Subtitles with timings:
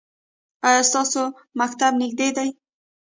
[0.67, 1.23] ایا ستاسو
[1.59, 2.49] مکتب نږدې دی؟